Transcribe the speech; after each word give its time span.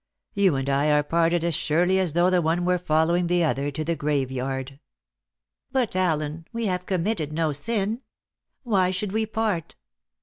You 0.33 0.55
and 0.55 0.67
I 0.67 0.89
are 0.89 1.03
parted 1.03 1.43
as 1.43 1.53
surely 1.53 1.99
as 1.99 2.13
though 2.13 2.31
the 2.31 2.41
one 2.41 2.65
were 2.65 2.79
following 2.79 3.27
the 3.27 3.43
other 3.43 3.69
to 3.69 3.83
the 3.83 3.95
graveyard." 3.95 4.79
"But, 5.71 5.95
Allen, 5.95 6.47
we 6.51 6.65
have 6.65 6.87
committed 6.87 7.31
no 7.31 7.51
sin. 7.51 8.01
Why 8.63 8.89
should 8.89 9.11
we 9.11 9.27
part?" 9.27 9.75